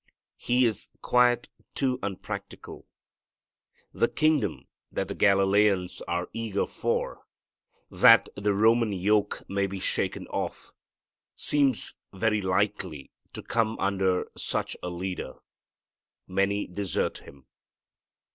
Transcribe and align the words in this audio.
He 0.37 0.65
is 0.65 0.89
quite 1.03 1.47
too 1.75 1.99
unpractical. 2.01 2.87
The 3.93 4.07
kingdom 4.07 4.65
that 4.91 5.09
the 5.09 5.13
Galileans 5.13 6.01
are 6.07 6.27
eager 6.33 6.65
for, 6.65 7.19
that 7.91 8.27
the 8.33 8.55
Roman 8.55 8.93
yoke 8.93 9.43
may 9.47 9.67
be 9.67 9.79
shaken 9.79 10.25
off, 10.29 10.71
seems 11.35 11.97
very 12.11 12.39
unlikely 12.39 13.11
to 13.33 13.43
come 13.43 13.77
under 13.77 14.25
such 14.35 14.75
a 14.81 14.89
leader. 14.89 15.33
Many 16.27 16.65
desert 16.65 17.19
Him. 17.19 17.45